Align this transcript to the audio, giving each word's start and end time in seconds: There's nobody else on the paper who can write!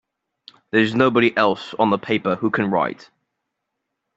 There's 0.71 0.95
nobody 0.95 1.37
else 1.37 1.75
on 1.75 1.91
the 1.91 1.99
paper 1.99 2.35
who 2.35 2.49
can 2.49 2.71
write! 2.71 3.11